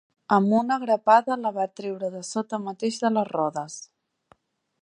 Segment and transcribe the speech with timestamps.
[0.35, 3.81] Amb una grapada la va treure de sota mateix de les rodes.